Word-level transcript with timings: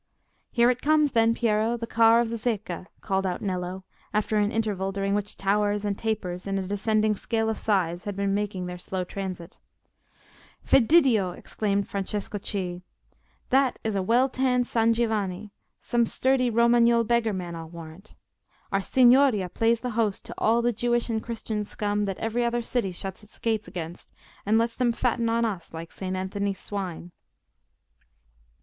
"Here 0.49 0.71
it 0.71 0.81
comes, 0.81 1.11
then, 1.11 1.35
Piero—the 1.35 1.85
car 1.85 2.21
of 2.21 2.31
the 2.31 2.35
Zecca," 2.35 2.87
called 3.01 3.23
out 3.27 3.39
Nello, 3.39 3.83
after 4.15 4.37
an 4.37 4.51
interval 4.51 4.91
during 4.91 5.13
which 5.13 5.37
towers 5.37 5.85
and 5.85 5.95
tapers 5.95 6.47
in 6.47 6.57
a 6.57 6.63
descending 6.65 7.13
scale 7.13 7.49
of 7.51 7.57
size 7.59 8.05
had 8.05 8.15
been 8.15 8.33
making 8.33 8.65
their 8.65 8.79
slow 8.79 9.03
transit. 9.03 9.59
"Fediddio!" 10.65 11.37
exclaimed 11.37 11.87
Francesco 11.87 12.39
Cei, 12.39 12.81
"that 13.51 13.77
is 13.83 13.95
a 13.95 14.01
well 14.01 14.27
tanned 14.27 14.65
San 14.65 14.91
Giovanni! 14.91 15.51
some 15.79 16.07
sturdy 16.07 16.49
Romagnole 16.49 17.03
beggar 17.03 17.31
man, 17.31 17.55
I'll 17.55 17.69
warrant. 17.69 18.15
Our 18.71 18.81
Signoria 18.81 19.49
plays 19.49 19.81
the 19.81 19.91
host 19.91 20.25
to 20.25 20.33
all 20.39 20.63
the 20.63 20.73
Jewish 20.73 21.11
and 21.11 21.21
Christian 21.21 21.63
scum 21.63 22.05
that 22.05 22.17
every 22.17 22.43
other 22.43 22.63
city 22.63 22.91
shuts 22.91 23.23
its 23.23 23.37
gates 23.37 23.67
against, 23.67 24.11
and 24.47 24.57
lets 24.57 24.75
them 24.75 24.93
fatten 24.93 25.29
on 25.29 25.45
us 25.45 25.75
like 25.75 25.91
Saint 25.91 26.15
Anthony's 26.15 26.57
swine." 26.57 27.11